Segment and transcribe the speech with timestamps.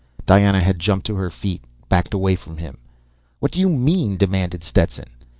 [0.25, 2.79] "_Diana had jumped to her feet, backed away from him.
[3.39, 5.05] "What do you mean?" demanded Stetson.